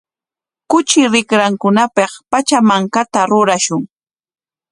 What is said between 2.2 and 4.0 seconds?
pachamankata rurashun.